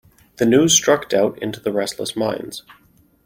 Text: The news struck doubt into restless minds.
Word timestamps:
The 0.37 0.47
news 0.47 0.73
struck 0.73 1.09
doubt 1.09 1.37
into 1.43 1.71
restless 1.71 2.15
minds. 2.15 2.63